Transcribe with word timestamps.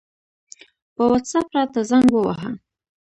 په 0.95 1.03
وټساپ 1.11 1.47
راته 1.55 1.79
زنګ 1.89 2.07
ووهه 2.11 2.49